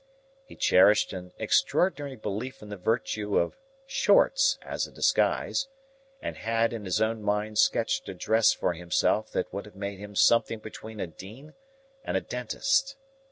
He 0.47 0.55
cherished 0.55 1.13
an 1.13 1.31
extraordinary 1.37 2.15
belief 2.15 2.63
in 2.63 2.69
the 2.69 2.75
virtues 2.75 3.37
of 3.37 3.55
"shorts" 3.85 4.57
as 4.63 4.87
a 4.87 4.91
disguise, 4.91 5.67
and 6.23 6.37
had 6.37 6.73
in 6.73 6.85
his 6.85 6.99
own 6.99 7.21
mind 7.21 7.59
sketched 7.59 8.09
a 8.09 8.15
dress 8.15 8.51
for 8.51 8.73
himself 8.73 9.29
that 9.33 9.53
would 9.53 9.65
have 9.65 9.75
made 9.75 9.99
him 9.99 10.15
something 10.15 10.57
between 10.57 10.99
a 10.99 11.05
dean 11.05 11.53
and 12.03 12.17
a 12.17 12.21
dentist. 12.21 12.95